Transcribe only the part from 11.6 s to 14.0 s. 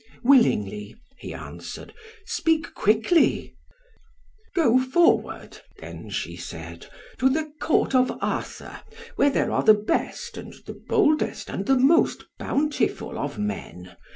the most bountiful of men.